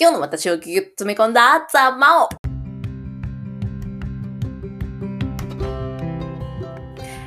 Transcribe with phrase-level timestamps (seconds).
[0.00, 2.28] 今日の私をぎゅっと詰め込んだザ・マオ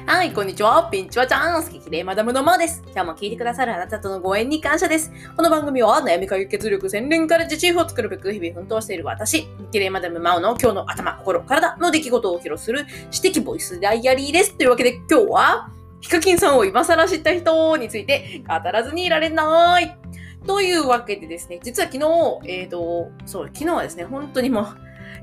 [0.05, 0.87] はい、こんにちは。
[0.89, 1.69] ピンチはチャンス。
[1.69, 2.81] 激励マダムのマーです。
[2.93, 5.11] 今日も聞いてくださるあなたとのご縁に感謝です。
[5.35, 14.57] この番組は悩み解決力洗練から自チーフを作るべく日々奮闘している私、激励マダムマオの今日の頭、心、体の出来事を披露する私的ボイスダイアリーです。
[14.57, 15.69] というわけで今日は、
[15.99, 20.00] ヒカキンさんを今更知った人について語らずにいられない。
[20.45, 24.65] というわけでですね、実は昨日、えっ、と、そう、昨日はですね、本当にもう、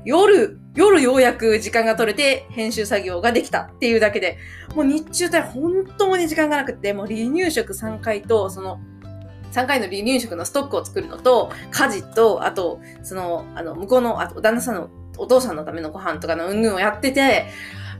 [0.05, 4.37] 夜、夜ようやく時間が取れて編集作業ができたっていうだけで、
[4.75, 8.79] もう日中帯本当に時間がなくって、もう離乳食3回と、その、
[9.51, 17.47] 3回の離乳食のストックを作るのと、家事と、あと、その、あの、向こうの、あと、旦那さんの、お父さんのためのご飯とかのうんぬんをやってて、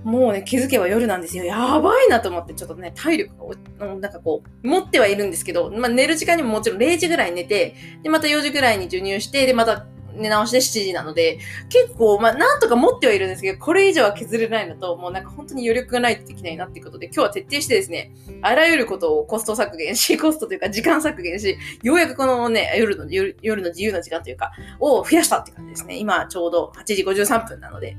[0.04, 1.44] もうね、気づけば夜なんですよ。
[1.44, 9.86] やばいなと思って、ちょっとね、体力が、なんかこう、持ってはいるんですけど、まあ寝る時間にももちろん0時ぐらい寝て、で、また4時ぐらいに授乳して、で、また
[10.20, 11.40] 寝直して7時なので、
[11.70, 25.98] 結構、まあ、なんとか持ってはいるんですけど、これ以上は削れないのと、もうなんか本当に余力がないとできないなっていうことで、今日は徹底してですね、あらゆることをコスト削減し、コストというか時間削減し、ようやくこのね、夜の、夜夜の自由な時間というか、を増やしたって感じですね。
[25.98, 27.98] 今ちょうど8時53分なので、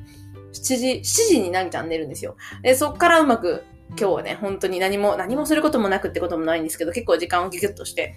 [0.52, 2.36] 7時、7時になぎちゃん寝るんですよ。
[2.62, 8.14] で、そっからうまく、今日はね、本当に何も、何もすることもなくってこともないんですけど、結構時間をギュギュッとして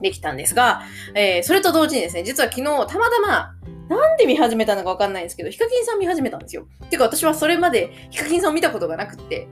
[0.00, 0.82] できたんですが、
[1.14, 3.54] えー、それと同時にですね、実は昨日、たまたま、
[3.88, 6.66] なんで見始めたのかわかんないんですけど、ヒカキンさん見始めたんですよ。
[6.90, 9.48] てか私はそれまでヒカキンさんを見たことがなくって、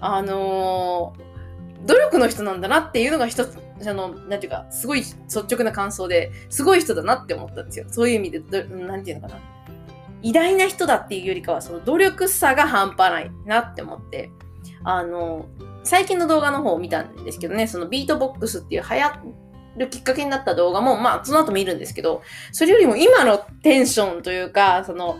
[0.00, 7.86] あのー、努力の人なんだなっていうのが一つ、あの、なんていうか、すごい率直な感想で、すごい人だなって思ったんですよ。
[7.88, 9.40] そういう意味で、どなんていうのかな。
[10.22, 14.30] 偉大な人だっていうよりかは、その努力さが半端ないなって思って、
[14.84, 15.46] あの、
[15.82, 19.10] 最近の動画の方を見たんですけどね、そのビートボックスっていう流行
[19.76, 25.18] るきっかけになった動画も、まあ、その後見るんですけど、それよりも今のテンションというか、その、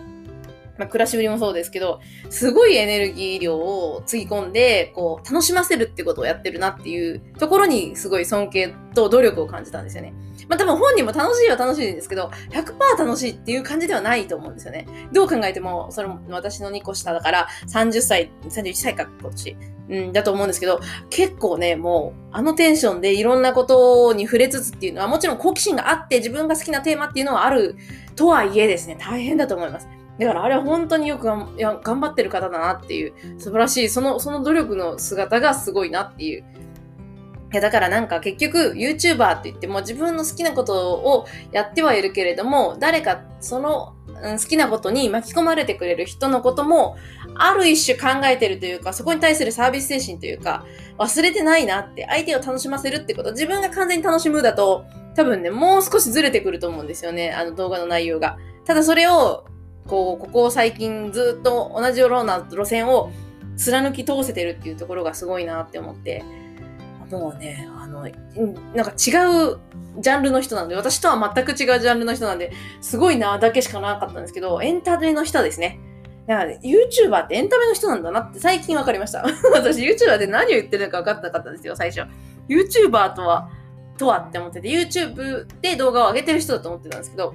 [0.79, 10.15] まあ、暮らしぶりもそうですけど、すごいエネルギー量をつぎ込んで、こう、楽しませるってことをやってるなっていうところに、すごい尊敬と努力を感じたんですよね。
[10.51, 14.87] まあ多分本人も楽しいは楽しいんですけど、100%楽しいっていう感じではないと思うんですよね。
[15.13, 19.57] どう考えても、それも私の2個下だから、30歳、31歳か、今年。
[19.91, 27.77] うん、だと思うんですけど、結構ね、もう、あのテンションでいろんなことに触れつつっていうのは、もちろん好奇心があって、自分が好きなテーマっていうのはある
[28.17, 29.89] とはいえですね、大変だと思います。
[30.19, 36.45] だからあれは本当によく頑張ってる方だなっていう、素晴らしい、その、その努力の姿がすごいなっていう。
[37.53, 46.97] いや、だからなんか結局 YouTuber って言っても自分の好きなことをやってはいるけれども、誰かその、好きなことに巻き込まれてくれる人のことも、
[47.35, 50.65] ある一種考えてるというか、そこに対するサービス精神というか、
[50.99, 54.85] 忘れてないなって、相手を楽しませるってこと、自分が完全に楽しむだと、
[55.17, 58.37] 多分ね、もう少しずれてくると思うんですよね、あの動画の内容が。
[58.65, 59.45] ただそれを、
[59.87, 63.11] こう、ここ最近ずっと同じような路線を
[63.57, 66.23] 貫き通せてるっていうところがすごいなって思って、
[67.11, 68.03] もうね、あの、
[68.75, 69.11] なんか違
[69.53, 69.59] う
[69.99, 75.81] ジャンルの人なんで、私とは全く違うジャンルの人なんで、すごいなだけしかなかったんですけど、エンタメの人ですね。
[76.27, 79.25] だから、ね、YouTuber ってエンタメの人なんだなって最近分かりました。
[79.53, 82.09] 私 YouTuber で何を言ってるのか分かってなかったんですよ、最初。
[82.49, 83.51] YouTuber とは、
[83.99, 87.35] とはって思ってて、YouTube で動画を上げてる人だと思ってたんですけど、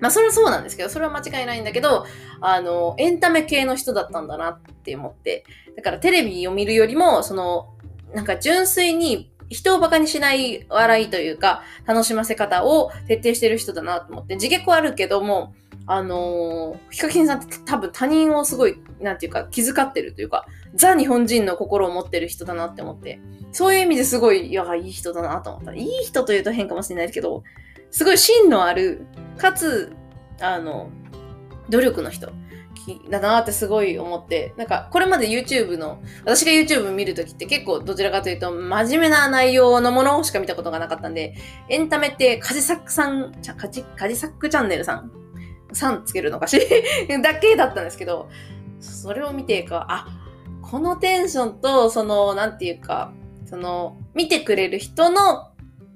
[0.00, 2.04] まあそれはそうなんですけど、それは間違いないんだけど、
[2.40, 5.44] あの、エンタメ系の人だったんだなって思って。
[5.76, 7.73] だからテレビを見るよりも、その、
[8.14, 15.54] なんか純粋に人を馬鹿にしない笑いというか、楽しませ方を徹底してる人だなと思って、自虐はあるけども、
[15.86, 23.20] あのー、ヒカキンさんって多分他人をすごい、なんていうか、気遣ってるというか、ザ日本人の心を持ってる人だなって思って、
[23.52, 25.74] そういう意味ですごい、いや、いい人だなと思った。
[25.74, 27.44] いい人というと変かもしれないですけど、
[27.90, 29.92] すごい芯のある、かつ、
[30.40, 30.90] あの、
[31.68, 32.32] 努力の人。
[33.10, 41.34] だなってすごい思って、なんか、これまで YouTube の、私が YouTube 見るときって結構どちらかというと、真面目な内容のものしか見たことがなかったんで、
[41.68, 45.10] エンタメって、カジサックさん、カジ、カジサックチャンネルさん、
[45.72, 46.58] さんつけるのかし？
[47.22, 48.28] だけだったんですけど、
[48.80, 50.06] それを見てか、あ、
[50.62, 53.12] このテンションと、その、なんていうか、
[53.46, 55.53] その、見てくれる人の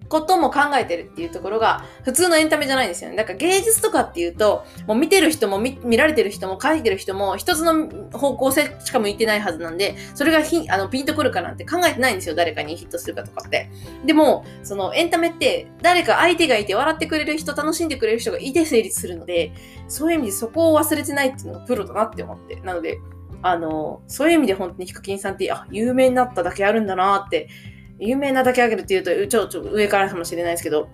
[0.09, 3.17] ことも考えてるっていうところが普通のエンタメじゃないんですよね。
[3.17, 12.35] だから芸術とかっていうと、もう見てる人も見られてる人も書いてる人も一つの方向性しか向いてないはずなんで、それがひあのピンとくるかなんて考えてないんですよ。
[12.35, 13.71] 誰かにヒットするかとかって。
[14.05, 19.53] でも、そのエンタメって誰か相手がいて笑ってくれる人、楽しんでくれる人がいて成立するので、
[19.89, 22.57] そういう意味でそこを忘れてないっていうのがプロだなって思って。
[22.57, 22.99] なので、
[23.43, 27.49] あの、そういう意味で本当にヒカキンさんって、あ、有名になっただけあるんだなって、
[27.99, 30.89] 有名なだけあげるっていうと、ちょ、ちょ、上からかもしれないですけど、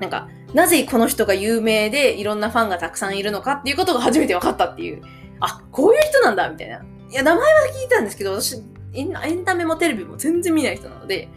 [0.00, 5.02] なんか、なぜこの人が有名でいろんなファンがたくさんいるのかっていうことが初めて分かったっていう。
[5.40, 6.84] あ、こういう人なんだみたいな。
[7.10, 8.62] いや、名前は聞いたんですけど、私、
[8.92, 11.28] エンタメもテレビも全然見ない人なので、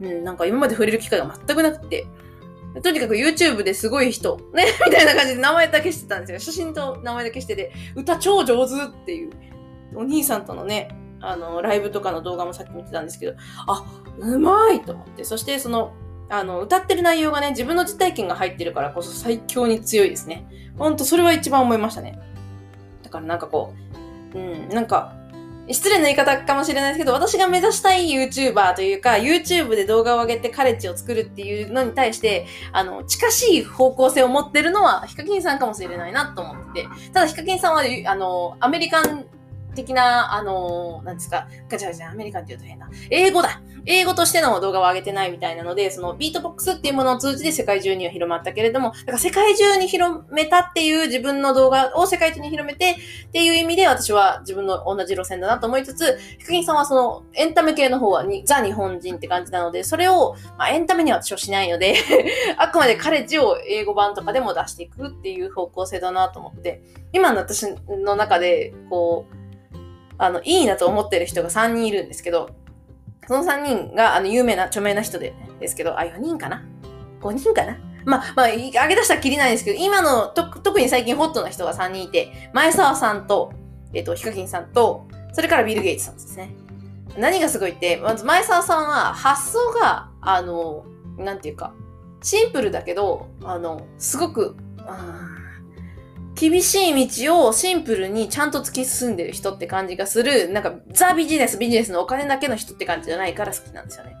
[0.00, 2.06] うん、なんか今まで触れる機会が全くなくて、
[2.82, 6.38] とにかく YouTube ですごい人、ね、 みたいな感じで名前だけしてたんですよ。
[6.38, 9.30] 写真と名前だけしてて、歌超上手っていう、
[9.94, 10.88] お兄さんとのね、
[11.20, 13.34] あの、ライブとかの動画もさっき見てたんですけど、
[13.66, 13.84] あ、
[14.18, 15.92] うまいと思って、そしてその、
[16.30, 20.46] あの、歌ってる内容がね、自分の実体験が入ってるからこそ最強に強いですね。
[20.76, 22.18] ほんと、それは一番思いましたね。
[23.02, 23.74] だからなんかこ
[24.34, 25.14] う、うん、なんか、
[25.70, 39.26] 失礼な言い方かもしれないですけど、私が目指したい YouTuber というか、YouTube で動画を上げてカレッジを作るっていうのに対して、あの、近しい方向性を持ってるのは、ヒカキンさんかもしれないなと思って、ただヒカキンさんは、あの、アメリカン
[39.78, 42.90] 的な、あの、なんですか、ガチャガチャアメリカンって言うと変な。
[43.10, 52.96] 英語だ英語としての動画を上げてないみたいなので、そのビートボックスっていうものを通じて世界中には広まったけれども、だから世界中に広めたっていう自分の動画を世界中に広めて
[53.28, 61.94] っていう意味で私は自分の同じ路線だなと思いつつ、ヒカキンさんはそのエンタメ系の方はにザ日本人って感じなので、それを、まあ、エンタメには私はしないので
[62.58, 66.82] あくまでカレッジを英語版とかでも出していくっていう方向性だなと思って、
[67.12, 69.47] 今の私の中で、こう、
[70.18, 72.50] あの、いいなと思ってる人が3人いるんですけど、
[73.26, 76.64] その3人が、あの、有名な、著名な人で、ですけど、あ、4人かな
[77.20, 77.78] ?5 人かな？
[78.04, 83.52] まあ、まあ、上げ出したらきりないんですけど、今の、と、特に最近ホットな人が3人いて、前澤さんと、
[83.92, 86.54] えっ、と、ヒカキンさんと、それからビル・ゲイツさんですね。
[87.16, 90.84] 何がすごいって、まず前澤さんは発想が、あの、
[91.18, 91.74] なんていうか、
[92.22, 94.56] シンプルだけど、あの、すごく、
[96.38, 104.16] 厳しい道をシンプルにちゃんと突き進んでる人って感じがする、なんかザビジネス、ビジネスのお金だけの人って感じじゃないから好きなんですよね。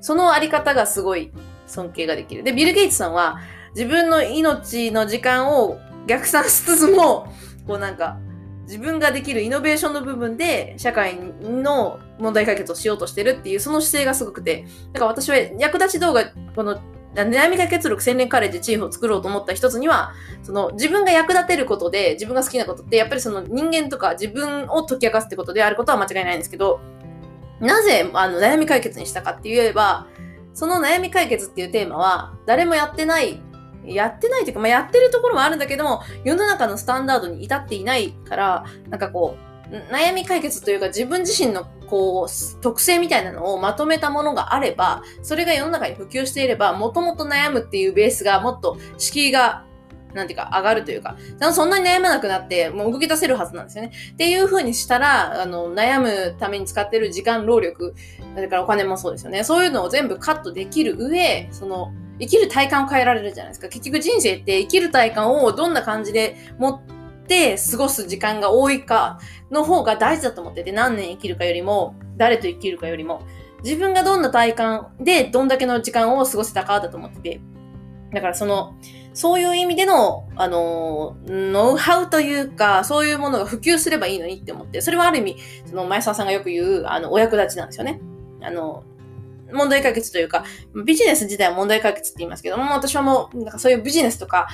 [0.00, 1.30] そのあり方がすごい
[1.68, 2.42] 尊敬ができる。
[2.42, 3.38] で、ビル・ゲイツさんは
[3.76, 5.78] 自分の命の時間を
[6.08, 7.32] 逆算しつつも、
[7.68, 8.18] こうなんか
[8.62, 16.24] 自分ができるイノベーションの部分で社会の問題解決をしようとしてるっていうその姿勢がすごくて、だから私は役立ち動画、
[16.56, 16.80] この
[17.14, 20.12] 悩み解決力千年カレッジチーフを作ろうと思った一つには、
[20.42, 26.80] その自分が役立てることで、自分が好きなことって、やっぱりその人間とか自分を解き明かすってことであることは間違いないんですけど、
[27.60, 30.06] なぜあの悩み解決にしたかって言えば、
[30.54, 33.42] その悩み解決っていうテーマは、誰もやってない、
[33.84, 39.49] やってないというか、まあ、やってるところもあるんだけども、世の中のスタンダードに至っていないから、なんかこう、
[39.90, 49.64] 悩み解決というか自分自身のこう特性みたいなのをまとめたものがあれば、それが世の中に普及していれば、もともと悩むっていうベースがもっと敷居が
[50.14, 51.16] なんていうか、上がるというか、
[51.52, 53.92] そんなに悩まなくなって、もう動き出せるはずなんですよね。
[54.12, 57.94] っていう風にしたら、あの、悩むために使ってる時間、労力、
[58.34, 59.44] それからお金もそうですよね。
[59.44, 63.68] そういうのを全部カットできる上、その、生きる体感を変えられるじゃないですか。
[63.68, 66.99] 結局人生って生きる体感をどんな感じで持って
[67.56, 69.18] 過ごす時間が多いか
[69.50, 73.22] の方が大事だと思ってて、何年生きるかよりも、誰と生きるかよりも、
[73.62, 77.40] 自分がどんな体感でどんだけの時間を過ごせたかだと思ってて、
[78.12, 78.74] だからその、
[79.12, 85.36] そういう意味での、あの、ノウハウというか、そういうものが普及すればいいのにって思って、それはある意味、
[85.66, 88.00] その前澤さんがよく言う、あの、お役立ちなんですよね。
[88.40, 88.84] あの、
[89.52, 90.44] 問題解決というか、
[90.84, 94.48] ビジネス自体は問題解決って言いますけども、私はもう、なんかそういうビジネスとか、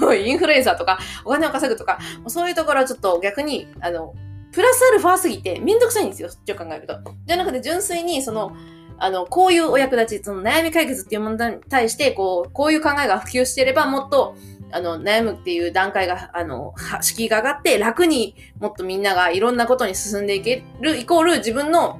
[0.00, 4.14] もうインフルエンサーとか、お金を稼ぐとか、もうそういうところはちょっと逆に、あの、
[4.52, 6.98] プラスアルファすぎてめんどくさいんですよ、そっちを考えると。
[7.26, 8.56] じゃなくて純粋に、その、
[8.98, 14.36] あの、こういうお役立ち、その悩み解決っていう問題に対して、こう、こういう考えが普及していれば、もっと、
[14.72, 21.98] あの、悩むっていう段階が、あの、敷居が上がって、楽にもっとみんながいろんなことに進んでいける、イコール自分の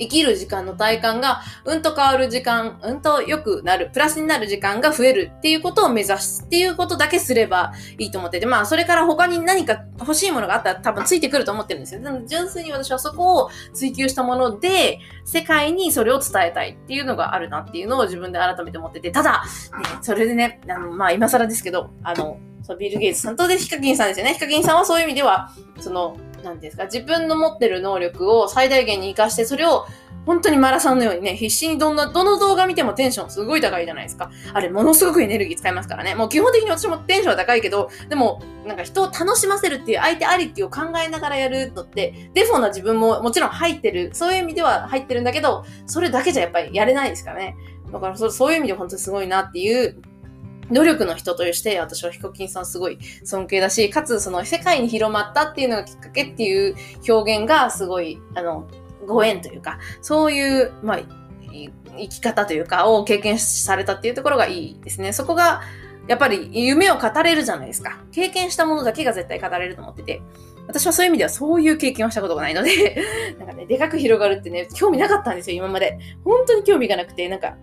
[0.00, 12.00] 生きる時間の体感が、うんと変わる時間、うんと良くなる、プラスになる時間が増えるっていうことを目指すっていうことだけすればいいと思ってて、まあ、それから他に何か欲しいものがあったら多分ついてくると思ってるんですよ。
[12.00, 19.44] でも純粋に私はそこを追求したもので、世界にそれを伝えたいっていうのがあるなっていうのを自分で改めて思ってて、ただ、
[19.78, 24.34] ね、それでね、あの、まあ、今更ですけど、あの、そビル・ゲイツさんとでヒカキンさんですよね。
[24.34, 29.86] ヒカキンさんはそういう意味では、その、なんですか、自分の持ってる能力を最大限に活かして、それを
[30.26, 34.30] 本当にマラソンのようにね、必死にどんな、どの動画見てもテンションすごい高いじゃないですか。
[34.52, 36.14] あれ、ものすごくエネルギー使いますからね。
[36.14, 44.10] もう基本的に私もテンションは高いけど、でも、なんか人を楽しませるっていう相手ありきを考えながらやるのって、デフォな自分ももちろん入ってる。
[44.12, 47.56] そういう意味では入ってるんだけど、それだけじゃやっぱりやれないですからね。
[47.90, 50.00] だからそそういう意味で本当にすごいなっていう
[50.70, 56.74] 努力の人として、私はヒコキンさんすごい尊敬だし、かつその世界に広まったっていうのがきっかけっていう
[57.08, 58.66] 表現がすごい、あの、
[59.06, 61.00] ご縁というか、そういう、まあ、
[61.98, 65.12] 生き方というか、を経験されたっていうところがいいですね。
[65.12, 65.62] そこが、
[66.06, 68.00] やっぱり夢を語れるじゃないですか。
[68.10, 70.22] 経験したものだけが絶対語れると思ってて。
[70.66, 73.02] 私はそういう意味ではそういう経験をしたことがないので
[73.38, 75.98] なんかね、でかく広がるってね、興味なかったんですよ、今まで。
[76.24, 77.56] 本当に興味がなくて、なんか、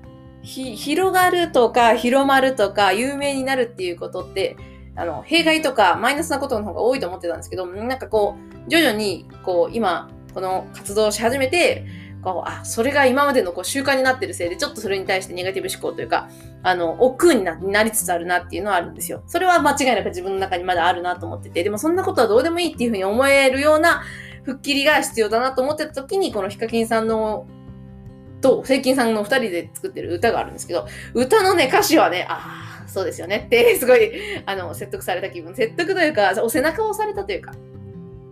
[0.47, 4.55] ひ広がるとか、広まるとか、有名になるっていうことって、
[4.95, 8.35] あの、弊害とかマイナスなことの方が多いと思ってたんですけど、なんかこ
[8.65, 11.85] う、徐々に、こう、今、この活動をし始めて、
[12.23, 16.29] こう、あ、それが今までのこう習慣になってるせいで、ちょっとそれに対してネガティブ思考というか、
[16.63, 19.23] あの、億劫になりつつあるなっていうのはあるんですよ。
[19.27, 24.01] それは間違いなく自分の中にまだあるなと思ってて、でもそんなことはどうでもいいっていうふうに思えるような
[24.43, 27.47] 吹っ切りが必要だなと思ってた時に、このヒカキンさんの
[28.41, 34.11] と、セイキンさんの二人で作ってる歌があるんですけど、歌のね、歌詞はね、ああ、そうですよねって、 すごい、
[34.45, 35.55] あの、説得された気分。
[35.55, 37.53] 説得というか、お背中を押されたというか、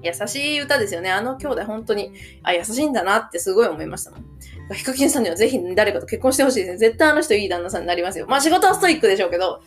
[0.01, 1.11] 優しい歌ですよね。
[1.11, 4.25] あの兄弟本当に、あ、優しいんだなってすごい思いましたもん。
[4.73, 6.77] ヒカキンさんにはぜひ誰かと結婚してほしいですね。
[6.77, 8.27] 絶対あの人いい旦那さんになりますよ。
[8.27, 9.61] まあ仕事はストイックでしょうけど、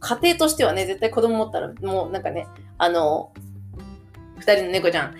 [0.00, 3.32] 家庭としてはね、絶対子供持ったら、もうなんかね、あの、
[4.38, 5.14] 二人の猫ちゃん、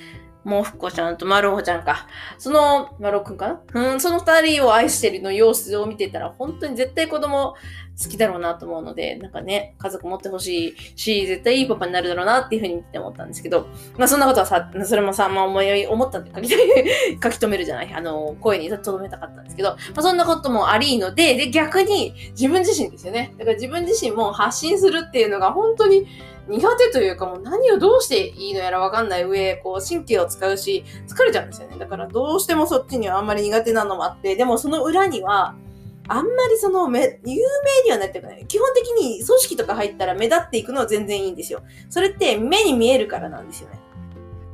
[0.48, 2.06] もうふっこちゃんとまるほちゃんか。
[2.38, 3.92] その、まるおくんかな？
[3.92, 7.54] うん、その二人を愛してるの様子を見てたら、本当に絶対子供
[8.02, 16.48] 好きだろうなと思うので、なんかね、家族持ってほしいし、絶対いいパパになるだろうなっていうふうにって思ったんですけど、まあそんなことはさ、それもさ、まあ思い、思ったんで書き、
[17.22, 23.34] 書き留めるじゃない、あの、声に留めたかったんですけど、まあそんなこともありので、で、逆に自分自身ですよね。
[23.36, 26.06] だから自分自身も発信するっていうのが本当に
[26.48, 31.76] 苦手というかもう何をどうしていいのやらわかんない上、こう神経を使うし、疲れちゃうんですよね。
[31.78, 35.54] だからどうしてもそっちにはあんまり苦手なのもあって、でもその裏には、
[36.08, 38.46] あんまりそのめ、有名にはなってない。
[38.46, 41.62] 基本的に組織とか入ったら目立っていくのは全然いいんですよ。
[41.90, 43.78] それって目に見えるからなんですよね。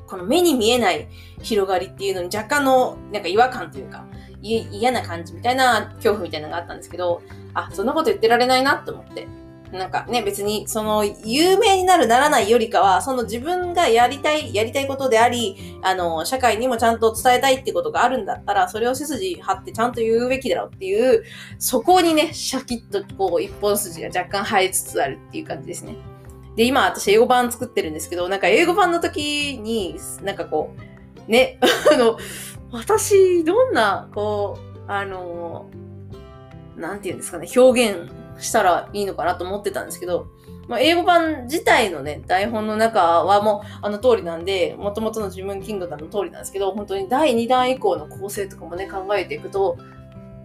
[0.07, 1.09] この目に見えない
[1.43, 4.05] 広がりっていうのに若干のなんか違和感というか、
[4.43, 7.23] 嫌な感じみたいな恐怖みたいなのがあったんですけど、
[7.55, 9.27] あ、そんなこと言ってられないなと思って。
[9.75, 21.25] なんかね、別に、その、有名になるならないよりかは、その自分がやりたい、やりたいことであり、あの、社会にもちゃんと伝えたいってことがあるんだったら、それを背筋張ってちゃんと言うべきだろうっていう、
[21.59, 25.97] そこにね、シャキッとこう、一本筋が若干入りつつあるっていう感じですね。
[26.55, 30.73] で、今私英語版作ってるんですけど、なんか英語版の時に、なんかこ
[31.29, 31.59] う、ね、
[31.93, 32.17] あの、
[32.71, 35.67] 私、どんな、こう、あの、
[36.77, 40.29] なんて言うんですかね、表現したらいいのかなと思ってたんですけど、
[40.69, 49.77] まあ、英語版自体のね、台本の中はもうあの通りなんで、元々の自分キングダムの通りなんですけど、本当に第2弾以降の構成とかもね、考えていくと、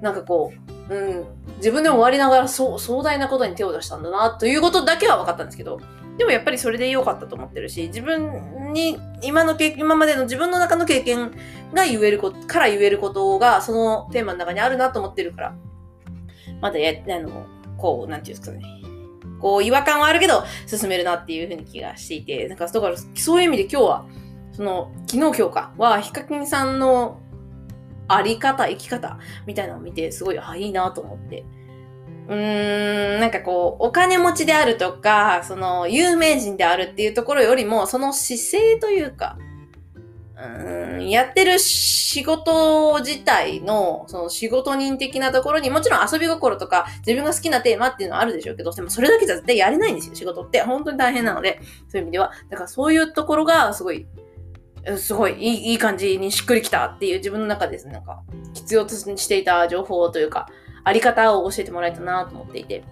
[0.01, 0.53] なんかこ
[0.89, 1.25] う、うん、
[1.57, 5.79] 自分でも終わりながらそ壮大なことに手を出したんだな、ということだけは分かったんですけど、
[6.17, 11.31] でもやっぱりそれで良かったと思ってるし、自分に、今の経今までの自分の中の経験
[11.73, 15.55] が言えること、から言えることが、そのテーマの中にあるなと思ってるから、
[16.59, 17.45] まだや、あの、
[17.79, 18.63] こう、なんていうんですかね。
[19.39, 24.05] こう、違和感はあるけど、進めるなっていうふうに気がしていて、なんか、だから、そういう意味で今日は、
[24.51, 27.19] その、昨日今日かは、ヒカキンさんの
[28.07, 31.45] あり方、生き方みたいなのを見て、すごい、あ、いいなと思って。
[32.27, 39.37] うーん、なんかこう、お金持ちであるとか、その、有名人であるっていうところよりも、その姿勢というか、
[40.41, 50.61] うんやってる仕事自体の、その仕事人的なところにもちろん遊び心とか自分が好きなテーマっていうのはあるでしょうけど、でもそれだけじゃ絶対やれないんですよ、仕事って。
[50.61, 52.31] 本当に大変なので、そういう意味では。
[52.49, 54.07] だからそういうところがすごい、
[54.97, 58.21] すごいいい感じにしっくりきたっていう自分の中ですね、なんか
[58.53, 60.47] 必要としていた情報というか、
[60.83, 62.83] あり方を教えてもらえたなと思っていて。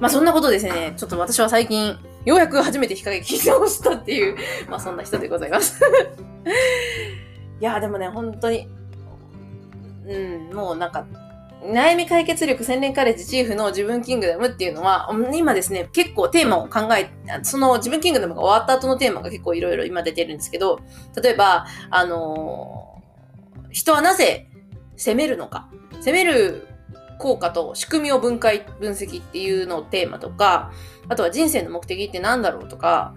[0.00, 4.36] まあそんなことですね、ちょっと私は最近、ようやく初めて日陰聞き直したっていう、
[4.68, 5.80] まあそんな人でございます
[7.60, 8.68] いや、でもね、本当に、
[10.06, 11.06] うん、もうなんか、
[11.64, 17.10] 悩み解決力洗練カレッジチーフの自分キングダムっていうのは、今ですね、結構テーマを考え、
[17.44, 20.80] その自分キングダムが終わった後のテーマが結構いろいろ今出てるんですけど、
[21.22, 24.48] 例えば、あのー、人はなぜ
[24.96, 25.68] 責めるのか。
[26.00, 26.66] 責める
[27.22, 30.72] 効果と仕組みを分解、分析っていうのをテーマとか、
[31.08, 33.14] あとは人生の目的って何だろうとか、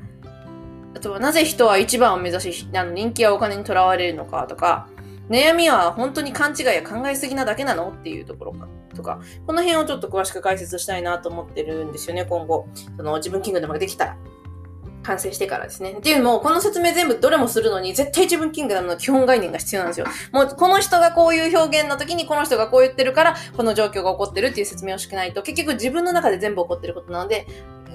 [0.96, 4.88] あとはなぜ人は一番を目指し、あの人気やお金にとらわれるのかとか、
[5.28, 12.68] 悩みは本当に勘違いや考えすぎなだけなのっていうところかとか、この辺をちょっと詳しく解説したいなと思ってるんですよね、今後。
[12.96, 14.18] その自分キングダムができたら。
[15.06, 15.92] 完成してからですね。
[15.92, 20.08] っていうのも、この説明全部どれもするのに、絶対自分キングダムの基本概念が必要なんですよ。
[20.32, 27.46] もう、この人がこういう表現の時に、この人がこう言ってるから、この状況が起こってるっていう説明をしないと、結局自分の中で全部起こってることなので、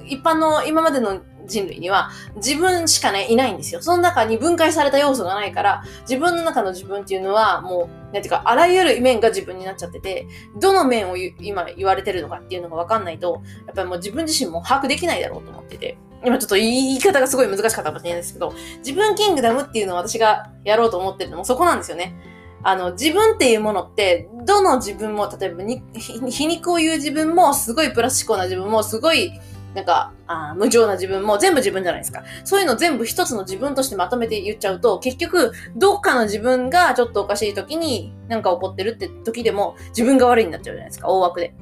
[0.07, 3.83] 一般の今までの人類には自分しかね、いないんですよ。
[3.83, 10.27] その中に分解された要素がないから、自分の中の自分っていうのはもう、なんていうか、あらゆる面が自分になっちゃってて、
[10.59, 15.99] どの面を今言われてるのかっていうのがわかんないと、やっぱりもう自分自身も把握できないだろうと思ってて。
[16.23, 22.15] 今ちょっと言い方がすごい難しかったかもしれないですけど、自分キングダムっていうのを私がやろうと思ってるのもそこなんですよね。
[22.63, 29.33] あの、自分っていうものって、どの自分も、例えばに、皮肉を言う自分も、すごいプラス思考な自分も、すごい、
[29.75, 32.25] なんか、あ無情な自分も全部自分じゃないですか。
[32.45, 41.55] そういうの全部一つの自分としてまとめて言っちゃうと、結局、どっかの自分がちょっとおかしい時に、なんか起こってるって時でも、自分が悪いになっちゃうじゃないですか、大枠で。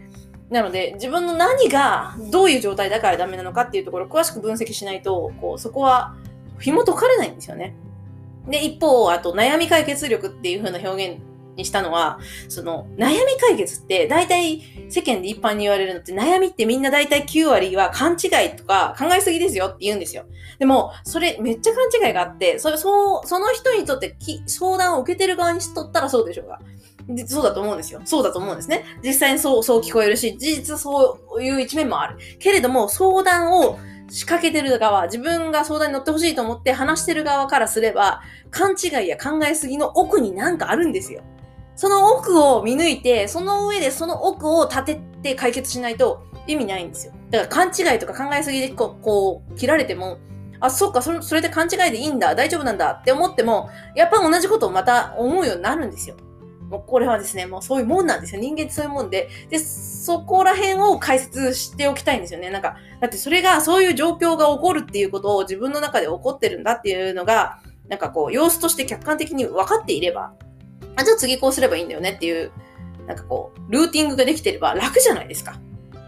[0.51, 6.15] なので、自分の何がどういう状態だからダメなのかっていうところを詳しく分析しないと、こう、そこは
[6.59, 7.75] 紐解かれないんですよね。
[8.49, 11.23] で、一方、あと、悩み解決力っていう風な表現
[11.59, 20.25] にしたのは、その、悩み解決って、大体世間で一般に言われるのって、悩みってみんな大体9割は勘違いとか考えすぎですよって言うんですよ。
[20.59, 26.61] でも、それめっちゃ勘違いがあって、それ、そ、その人にとって相談を受けてる側にしとったらそうでしょうが。
[27.27, 28.01] そうだと思うんですよ。
[28.05, 28.85] そうだと思うんですね。
[29.03, 32.19] 実際にそう、そう聞こえるし、事実そういう一面もある。
[32.39, 33.79] けれども、相談を
[34.11, 41.23] 仕掛けてる側、自分が相談に乗ってほしいと思って話してる側からすれば、勘違いや考えすぎの奥になんかあるんですよ。
[41.79, 47.13] その奥を見抜いて、その上でその奥を立てて解決しないと意味ないんですよ。
[47.31, 50.19] だから勘違いとか考えすぎでこう、こう切られても、
[50.59, 56.17] あ、そっか、それ、それで勘違いでいいんだ、大丈夫なんだって思っても、やっぱ同じことをまた思うようになるんですよ。
[56.69, 58.41] もうこれはですね、もうそういうもんなんですよ。
[58.41, 59.29] 人間ってそういうもんで。
[59.49, 62.51] で、そこら辺を解説しておきたいんですよね。
[62.51, 70.33] なんか、だってそれが、そういう状況が起こるっていうことを自分の中で起こってるんだっていうのが、なんかこう、様子として客観的に分かっていれば、
[70.99, 72.51] あ、じゃあ次こうすればいいんだよねっていう、
[73.07, 75.61] なんかこう、ルーティングができてれば楽じゃないですか。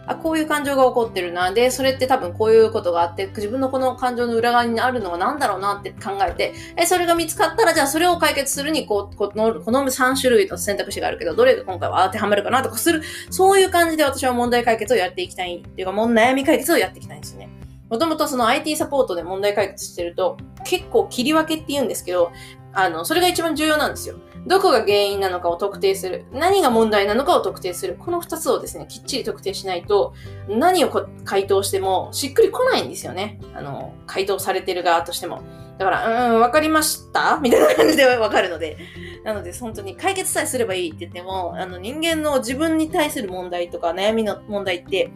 [0.06, 1.52] あ、こういう感情が起こってるな。
[1.52, 17.48] で、それって多分こういうことがあって、自分のこの感情の裏側にあるのは何だろうなって考えて、え、それが見つかったら、じゃあそれを解決するに、こう、この、この3種類の選択肢があるけど、どれが今回は当てはまるかなとかする、そういう感じで私は問題解決をやっていきたいっていうか、もう悩み解決をやっていきたいんですね。
[17.88, 22.32] もともとその IT サポートで問題解決してると、結構切り分けって言うんですけど、
[22.72, 24.16] あの、それが一番重要なんですよ。
[24.46, 26.24] どこが原因なのかを特定する。
[26.32, 27.96] 何が問題なのかを特定する。
[27.98, 30.14] この二つをですね、きっちり特定しないと、
[30.48, 33.38] 何を回答してもしっくりこないんですよね。
[33.54, 35.42] あの、回答されてる側としても。
[35.78, 38.76] だから、うん、わかりましたみたいな感じでわかるので。
[39.24, 45.10] なので、本当に解決さえすればいいって言っても、あの、人間の自分に対する問題とか悩みの問題って、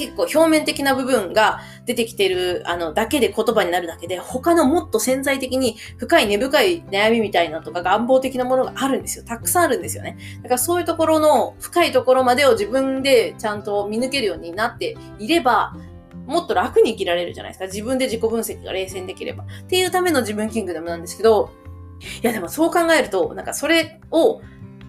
[0.00, 9.24] 結構表面的な部分が出てきてる、あの、だけで言葉になるだけで、他のもっと潜在的に深い根深い悩みみたいなとか願望的なものがあるんですよ。
[9.24, 10.16] たくさんあるんですよね。
[10.42, 15.76] だからそういうところの深いところまでを自分でちゃんと見抜けるようになっていれば、
[16.26, 17.66] もっと楽に生きられるじゃないですか。
[17.66, 19.44] 自分で自己分析が冷静にできれば。
[19.44, 21.50] っていうための自分キングダムなんですけど、
[22.22, 24.40] いやでもそう考えると、なんかそれを、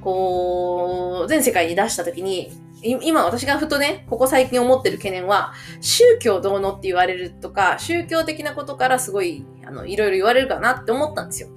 [0.02, 2.52] こう、全世界に出したときに、
[2.84, 11.50] 今私がふとね、ここ最近思ってる懸念は、宗教どうのって言われるとか、宗教的なことからすごい、あの、いろいろ言われるかなって思ったんですよ。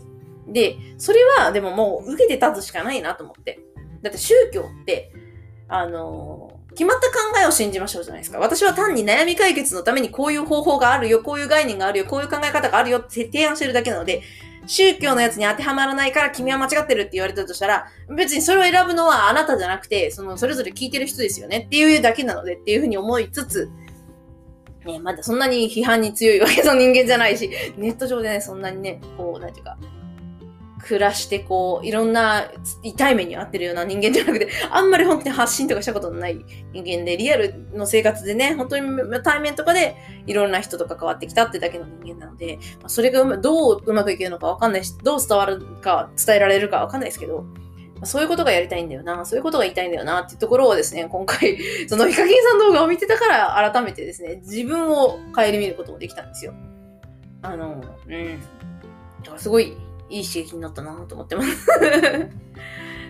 [0.48, 3.60] で、それはでももう受けて立つしかないなと思って。
[4.02, 5.12] だって宗教って、
[5.66, 8.38] あの決まった考えを信じましょうじゃないですか。
[8.38, 14.22] 私は単に悩み解決のためにこういう方法があるよ、こういう概念があるよ、こういう考え方があるよって提案してるだけなので、
[14.66, 21.64] 宗教のやつに当てはまらないから君は間違ってるって言われたとしたら、別にそれを選ぶのはあなたじゃなくて、そのそれぞれ聞いてる人ですよね。
[21.66, 23.70] っていうだけなのでっていうふうに思いつつ、
[24.84, 29.78] ね、まだそんなに批判に強いわけの人間じゃないし、ネット上でね、そんなにね、こう、なんていうか、
[30.84, 32.50] 暮らしてこう、いろんな
[32.82, 47.46] 痛い目に遭ってるような人間じゃなくて、あんまり本当に発信とかしたことのない人間で、リアルの生活でね、本当に対面とかでいろんな人と関わってきたってだけの人間なので、ま、それがどううまくいけるのかわかんないし、どう伝わるか、伝えられるかわかんないですけど、
[48.00, 56.52] ま、そういうことがやりたいんだよな、そういうことが言いたいんだよなっていうところをですね、今回、 そのヒカキンさん動画を見てたから改めてですね、自分を顧みることもできたんですよ。
[57.42, 58.40] あの、うん。
[59.22, 59.76] だからすごい
[60.08, 61.48] いい刺激になったなと思ってます。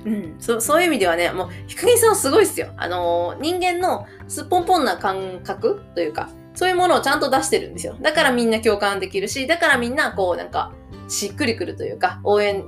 [0.05, 2.69] うん、そそういう意味ではね、もう、ヒカキンさんすごいっすよ。
[2.77, 7.97] あのー、人間のすっぽんぽんな感覚というか、そういうものをちゃんと出してるんですよ。
[8.01, 10.73] だからみんな共感できるし、だからみんなこうなんか、
[11.09, 12.65] しっくりくるというか、応援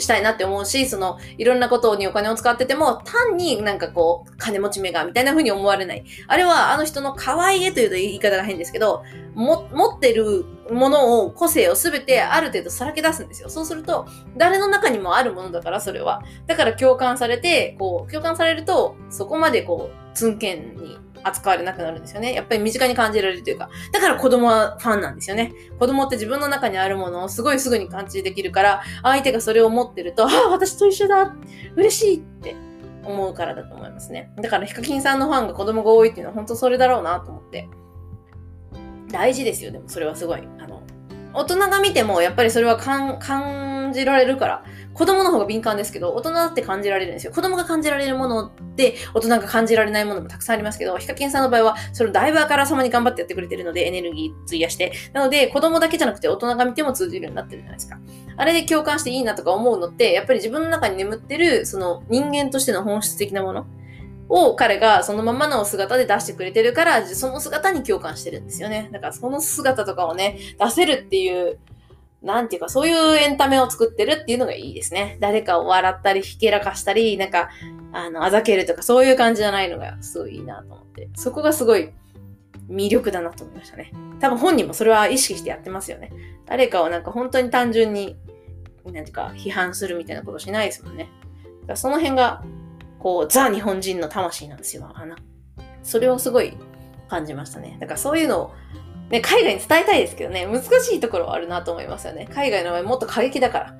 [0.00, 6.04] したいなって思うし、その、いろんなことにお金を使ってても、単になんかこう、金持ち目が、みたいな風に思われない。
[6.26, 9.02] あれは、あの人の可愛げというと言い方が変ですけど、
[9.34, 13.48] も、持ってるものを、個性をすべてある程度さらけ出すんですよ。
[13.48, 16.22] そうすると、誰の中にもあるものだから、それは。
[16.46, 22.34] だから共感されて、こう、共感されると、そこまでこう、ツンケンに扱われなくなるんですよね。
[22.34, 23.68] やっぱり身近に感じられるというか。
[23.92, 25.52] だから子供はファンなんですよね。
[25.78, 31.34] 子供って自分の中にあるものをすごいすぐに感知できるから、相手がそれを持ってると、ああ、私と一緒だ
[31.76, 32.56] 嬉しいって
[33.04, 34.32] 思うからだと思いますね。
[34.36, 37.68] だからヒカキンさんのファンが子供が多いっていうのは本当それだろうなと思って。
[39.10, 40.42] 大事ですよ、でもそれはすごい。
[41.32, 44.64] 大人が見てもやっぱりそれは感じられるから。
[44.92, 47.32] 子供の方が敏感ですけど、大人だって感じられるんですよ。
[47.32, 54.92] 子供が感じられるものって大人が感じられないものもたくさんありますけど、ヒカキンさんの場合は、それをだいぶあからさまに頑張ってやってくれてるので、エネルギー費やして。
[55.12, 57.98] なので、子供だけじゃなくて大人が見ても通じるようになってるじゃないですか。
[58.36, 63.66] あれで共感していいなとか思うのって、やっぱり自分の中に眠ってる、その人間としての本質的なもの。
[64.30, 68.88] を彼がそのままの姿で出してくれてるから、その姿に共感してるんですよね。
[68.92, 71.58] だからその姿とかをね、出せるっていう
[72.22, 75.16] なんていうか、そういうエンタメを作ってるっていうのがいいですね。
[75.20, 77.48] 誰かを笑ったり、ひけらかしたり、なんか、
[77.92, 81.08] あの、あざけるとか、そういう感じじゃないのが、すごいいいなと思って。
[81.14, 81.90] そこがすごい
[82.68, 83.92] 魅力だなと思いましたね。
[84.20, 86.12] 多分本人もそれは意識してやってますよね。
[86.44, 88.18] 誰かをなんか本当に単純に、
[88.84, 91.08] なんていうか、批判するみたいなことしないですもんね。
[91.62, 92.44] だからその辺が、
[93.00, 95.16] こう、ザ日本人の魂なんですよ、花。
[95.82, 96.56] それをすごい
[97.08, 97.76] 感じましたね。
[97.80, 98.54] だからそういうのを、
[99.10, 102.28] ね、海外に伝えたいですけどね、難しいところはあるなと思いますよね。
[102.32, 103.74] 海外の場合もっと過激だから。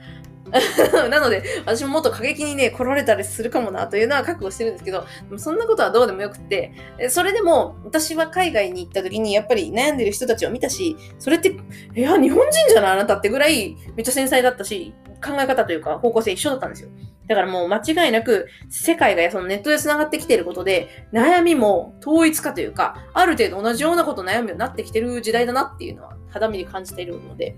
[1.08, 5.06] なので、私ももっと過激にね、来られたりするかもなというのは覚悟してるんですけど、
[5.36, 6.72] そんなことはどうでもよくって、
[7.08, 11.50] それでも、私は海外に行った時に、やっぱり悩んでる人たちを見たし、それって、
[11.94, 14.92] いや、日本人じゃないあなたってぐらい、めっちゃ繊細だったし、
[15.24, 16.88] 考え方というか方向性一緒だったんですよ。
[17.30, 27.54] だからもう間違いなく世界がそのネットで繋がってきていることで悩みも統一化というか、ある程度同じようなこと悩むようになってきてる時代だなっていうのは肌身に感じているので、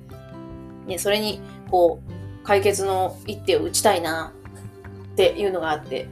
[0.87, 4.35] ね、それにこう解決の一手を打ちたいな
[5.13, 6.07] っていうのがあって、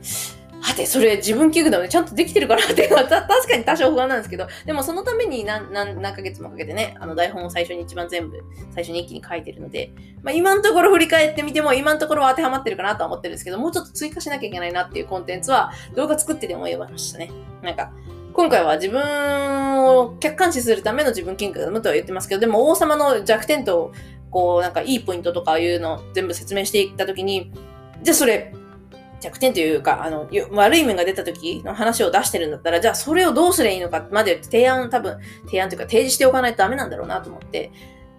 [0.61, 2.81] はて、それ自分器具なのでちゃんとできてるかなって。
[2.83, 8.43] いうのは確かに多少不安なんですけど、でもそのために何何何ヶ月もかけてね、あの台本を最初に一番全部、
[8.75, 9.93] 最初に一気に書いてるので、
[10.23, 17.31] まあ今のところ振り返ってみても今のところは当てはまってるかなと思ってるんですけど、もうちょっと追加しなきゃいけないなっていうコンテンツは動画作ってて思いましたね。
[17.63, 17.93] なんか、
[18.33, 23.93] 今回は自分を客観視するための自分キングダムとは言ってますけど、でも王様の弱点と、
[24.31, 27.53] こう、なんかいいポイントとかいうのを全部説明していったときに、
[28.03, 28.55] じゃあそれ、
[29.21, 37.71] 弱点というか、あの、悪い面が出た時の話を出してるんだったら、じゃあそれをどうすればいいのかまで提案、多分、提案というか提示しておかないとダメなんだろうなと思って、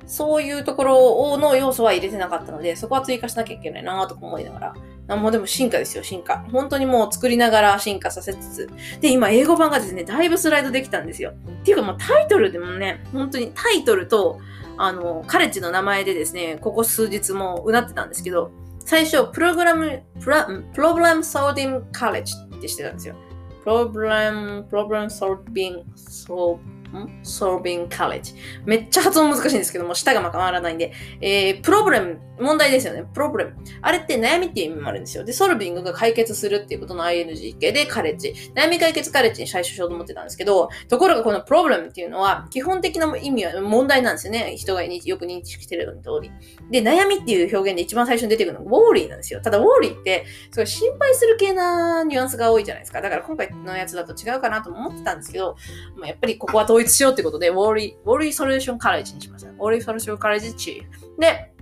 [0.05, 4.73] そういうところの要素は入れてなかったので、そこは追加しなきゃいけないなとか思いなが
[5.07, 5.17] ら。
[5.17, 6.45] もうでも進化ですよ、進化。
[6.51, 8.69] 本当にもう作りながら進化させつつ。
[8.99, 11.31] で、今英語版がですね、だいぶスライドできたんですよ。
[11.31, 11.33] っ
[11.63, 14.39] ていうかもうタイトルでもね、本当にタイトルと、
[14.77, 18.51] あの、カレッジの名前でですね、ここ数日もうなってたんですけど、
[18.91, 23.15] 最初、プログラム、プラプログラムソーディングカレッジってしてたんですよ。
[23.63, 28.34] プログラム、プログラムソーディング、ソーん ?solving college。
[28.65, 33.06] めっちゃ発音難しいんですけども、舌がまわらないんで、えー、プロブレム、問題ですよね。
[33.13, 33.56] プロブレム。
[33.82, 35.23] あれって悩みっていう意味もあるんですよ。
[35.23, 38.34] で、ソルビングが解決するっていうことの ING 形でカレッジ。
[38.56, 44.56] 悩み解決カレッジに最初しようと思ってたんですけど、ところがこのプロブレムっていうのは、基本的な意味は問題なんですよね。
[44.58, 46.32] 人がよく認識してるのに通り。
[46.71, 49.41] で、悩みっていう表現で一番最初に出てくるのがウォーリーなんですよ。
[49.41, 53.01] ただ、ウォーリーって、すごい心配する系なニュアンスが多いじゃないですか。
[53.01, 55.56] だから今回のやつだと違うかなと思ってたんですけど、
[55.95, 59.49] まあ、やっぱりここは一しようってことで、ウォーリー、ウォーリーソリューションカレッジにしました。
[59.51, 61.19] ウォーリーソリューションカレッジチーフ。
[61.19, 61.53] で、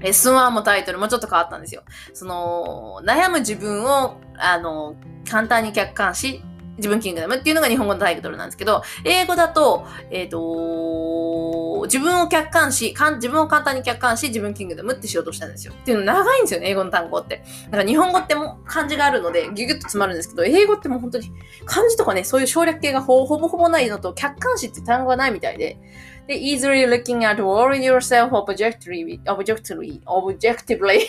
[0.00, 1.82] S1 もタイトルもちょっと変わったんですよ。
[2.12, 4.96] その、悩む自分を、あの、
[5.28, 6.42] 簡単に客観し、
[6.76, 15.72] 自分キングダムっていうのが日本語のタイトルなんですけど、英語だと、えっ、ー、と、自分を客観し、かん、自分を簡単に客観し、自分キングダムってしようとしたんですよ。
[15.72, 17.42] っていうの長いんですよね、英語の単語って。
[17.66, 21.30] だから日本語っても漢字があるので、ギュギュッと詰まるんですけど、英語ってもう本当に
[21.64, 25.78] 漢字とかね、そういう省略形がほぼほぼないのと、客観視って単語がないみたいで、
[26.26, 31.06] で、easily looking at worry yourself objectively, objectively, objectively,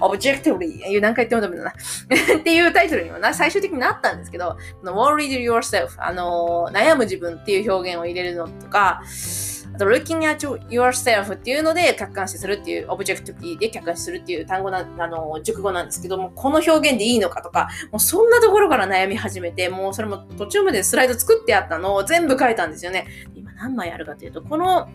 [0.00, 1.70] objectively 何回言ってもダメだな
[2.38, 9.02] っていうタイトルにもな最終的になったんですけど、この worry yourself, あの悩む自分っていう表現を入れるのとか、
[9.74, 23.06] あと、looking at yourself っていうので客観視するっていう、objectively で客観視するっていう単語な、あの、熟語なんですけども、この表現でいいのかとか、もうそんなところから悩み始めて、もうそれも途中までスライド作ってあったのを全部書いたんですよね。
[23.62, 24.88] 何枚あるかというと、この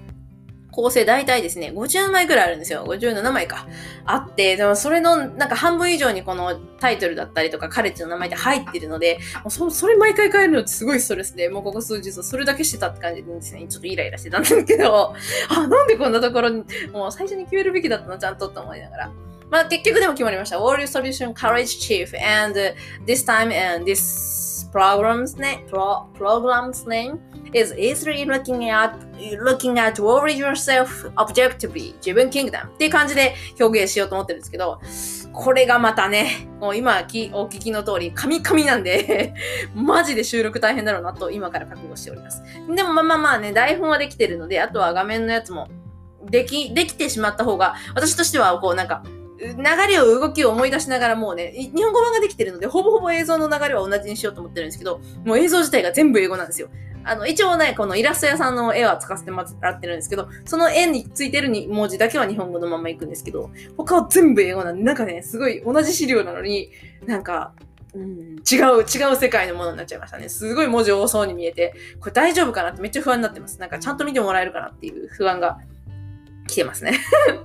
[0.72, 2.86] 構成大体ですね、50枚くらいあるんですよ。
[2.86, 3.66] 57枚か。
[4.06, 15.16] あって、でもそれのなんか半分以上にこのタイトルだったりとかカレッジの名前で入ってるので、もうそそれ毎回変えるのってすごいストレスで、もうここ数日それだけしてたって感じでですね、ちょっとイライラしてたんですけど、
[15.50, 19.12] あ、なんでこんなところに、もう最初に決めるべきだったのちゃんとって思いながら。
[19.50, 20.58] まあ結局でも決まりました。
[20.58, 22.06] All Solution Courage Chief
[22.44, 22.60] and
[23.06, 24.47] this time and this
[24.78, 27.20] program's name, pro, program's name
[27.52, 28.94] is easily looking at,
[29.42, 34.80] looking at over yourself objectively, 自分 kingdom っていう感じで表現しようと思ってるんですけど、
[35.34, 39.34] これがまたね、もう今きお聞きの通り、カミカミなんで
[39.74, 42.44] マジで収録大変だろうなと今から覚悟しております。
[42.70, 45.70] でもまあまあまあね、台本はできてるので、あとは画面のやつも
[46.30, 49.02] でき、できてしまった方が、私としてはこうなんか、
[49.40, 49.56] 流
[49.88, 56.70] れを動きを思い出しながらもうね、日本語版ができてるので、ほぼほぼ映像の流れは同じにしようと思ってるんですけど、もう映像自体が全部英語なんですよ。
[57.04, 66.70] あの、一応ね、このイラスト屋さんの絵は使わせてもらってるんですけど、その絵についてる文字だけは日本語のまま行くんですけど、他は全部英語なんで、なんかね、すごい同じ資料なのに、
[67.06, 67.54] なんか、
[67.94, 70.28] うん、違う、違う世界のものになっちゃいましたね。
[70.28, 73.58] すごい文字多そうに見えて、これ大丈夫かなってめっちゃ不安になってます。
[73.60, 75.60] なんかちゃんと見てもらえるかなっていう不安が
[76.58, 77.00] てますね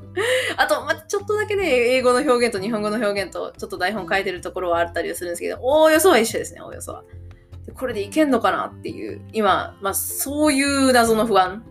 [0.57, 7.05] あと、まちょっとだけね、英語の表現と日本語の表現と、ちょっと台本変えてるところはあったりするんですけど、おおよそは一緒ですね、おおよそは。
[7.75, 11.64] これでいけんのかなっていう、今、まあ、そういう謎の不安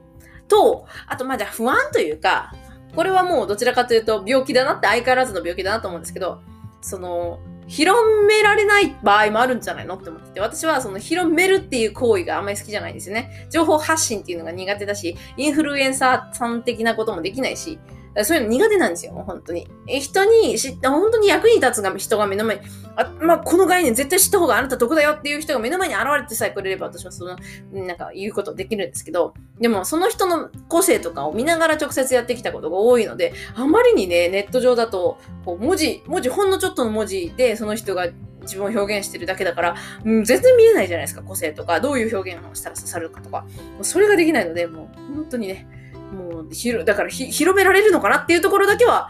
[0.48, 2.54] と、あと、まあ、じゃあ不安というか、
[2.96, 6.42] これはもうどちらかというと病気だなって相変わらずの病気だなと思うんですけど、
[6.82, 7.40] その、
[7.72, 13.48] 広められない場合もあるんじゃないのって思ってて、私はその広めるっていう行為があんまり好きじゃないんですよね。
[13.50, 17.80] 情報発信っていうのが苦手だし、インフルエンサーさん的なこともできないし、
[18.24, 19.68] そういうの苦手なんですよ、本当に。
[19.88, 22.62] え人に知った、本当に役に立つが人が目の前に、
[22.96, 27.38] あまあ、この概念絶対知った方があなた得だよっていう人が目の前に現れてさえくれれば私はその、
[27.72, 38.10] なんか言うことできるんですけど、でもその人の個性とかを見ながら直接やってきたことが多いので、あまりにね、ネット上だと、こう文字、文字、ほんのちょっとの文字でその人が
[38.42, 43.46] 自分を表現してるだけだから、うん、全然見えないじゃないですか、個性とか、どういう表現をしたら刺さるかとか。
[43.82, 45.68] それができないので、もう本当にね、
[46.12, 49.10] もう広、だから広められるのかなっていうところだけは、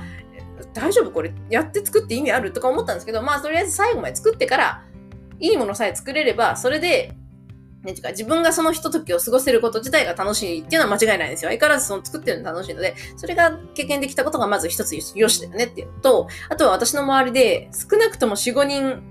[0.74, 4.84] 大丈夫これやって作って意味あるとか思ったんですけど、まあとりあえず最後まで作ってから、
[5.40, 7.16] いいものさえ作れれば、それで、
[7.84, 11.50] ね、か自分がそのひとときを過ごせること自体が楽しいっていうのは間違いないんですよ。
[11.50, 19.02] 相変わらずその作ってるの楽しいので、それが経験できたことがまず一つよしだよねっていうと、あとは私の周りで少なくとも4、5人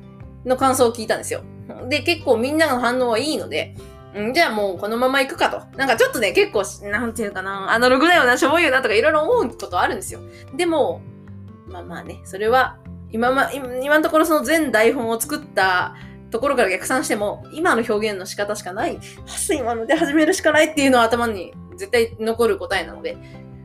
[0.44, 1.42] の感想を聞いたんですよ。
[1.88, 3.74] で、結構みんなの反応はいいので、
[4.14, 5.77] うんじゃあもうこのまま行くかと。
[5.77, 10.20] なんかちょっとね、結構、なんていうかな、アナログだよな、しょぼいよなとかいろいろ思うことあるんですよ。
[10.57, 11.01] でも、
[11.66, 12.79] まあまあね、それは、
[13.12, 15.94] 今ま、今のところその全台本を作った
[16.31, 18.99] ところから逆算しても、今の表現の仕方しかない、
[19.51, 23.16] 今ので始めるしかないっていうのは頭に絶対残る答えなので、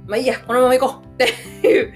[0.08, 1.93] まあいいや、このまま行こうっていう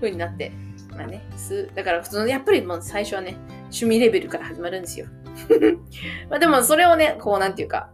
[0.00, 0.52] 風になって、
[0.90, 5.06] まあね、す、だから普通の、やっぱりもう最初はね、趣味レベルから始まるんですよ。
[6.30, 7.90] まあでもそれをね、こうなんていうか、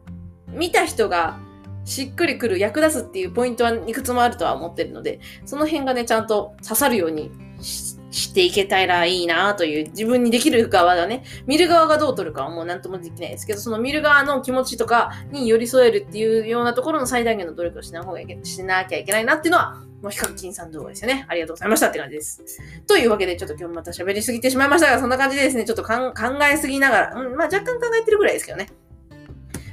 [0.49, 1.39] 見た人が
[1.85, 21.27] しっくりくる、役立つっていうポイントはいくつもあるとは思ってるので、その辺がね、ちゃんと刺さるようにしていけたらいいなという、自分にできる側がね、見る側がどう取るかはもう何ともできないですけど、その見る側の気持ちとかに寄り添えるっていうようなところの最大限の努力をしな方がいけしなきゃいけないなっていうのは、もうヒカキンさん動画ですよね。
[21.29, 22.43] ありがとうございましたって感じです。
[22.87, 26.13] というわけで、ちょっと今日また喋りすぎてしまいましたが、そんな感じでですね、ちょっと考
[26.51, 28.69] えすぎながら、うん、まあ若干考えてるぐらいですけどね。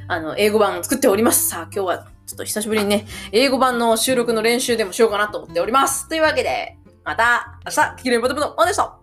[0.09, 1.49] あの、英語版を作っております。
[1.49, 6.09] さあ、今日はちょっと久しぶりにね、英語版の収録の練習でもしようかなと思っております。
[6.09, 8.97] というわけで、また明日、キレイボトムのオンでした